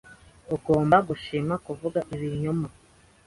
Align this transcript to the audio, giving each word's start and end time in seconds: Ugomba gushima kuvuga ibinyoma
Ugomba 0.55 0.97
gushima 1.09 1.53
kuvuga 1.65 1.99
ibinyoma 2.15 2.67